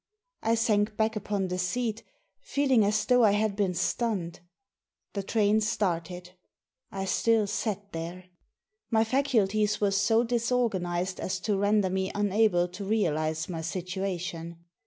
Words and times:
I 0.41 0.55
sank 0.55 0.97
back 0.97 1.15
upon 1.15 1.49
the 1.49 1.59
seat, 1.59 2.01
feeling 2.41 2.83
as 2.83 3.05
though 3.05 3.23
I 3.23 3.33
had 3.33 3.55
been 3.55 3.75
stunned. 3.75 4.39
The 5.13 5.21
train 5.21 5.61
started. 5.61 6.31
I 6.91 7.05
still 7.05 7.45
sat 7.45 7.93
there. 7.93 8.23
My 8.89 9.03
faculties 9.03 9.79
were 9.79 9.91
so 9.91 10.23
disorganised 10.23 11.19
as 11.19 11.39
to 11.41 11.55
render 11.55 11.91
me 11.91 12.11
unable 12.15 12.67
to 12.69 12.83
realise 12.83 13.47
my 13.47 13.61
situation. 13.61 14.57